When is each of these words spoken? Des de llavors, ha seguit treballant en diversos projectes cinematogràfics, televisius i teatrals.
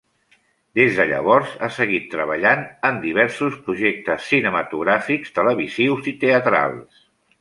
Des 0.77 0.95
de 0.99 1.03
llavors, 1.09 1.51
ha 1.65 1.67
seguit 1.75 2.07
treballant 2.13 2.63
en 2.89 2.97
diversos 3.03 3.59
projectes 3.67 4.25
cinematogràfics, 4.33 5.35
televisius 5.37 6.09
i 6.15 6.19
teatrals. 6.25 7.05